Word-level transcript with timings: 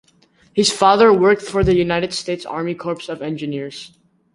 His 0.55 0.71
father 0.71 1.13
worked 1.13 1.43
for 1.43 1.63
the 1.63 1.75
United 1.75 2.11
States 2.11 2.43
Army 2.43 2.73
Corps 2.73 3.07
of 3.07 3.21
Engineers. 3.21 3.95